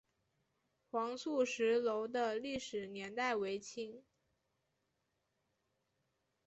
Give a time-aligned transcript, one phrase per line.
[0.89, 4.03] 黄素石楼的历史年代为清。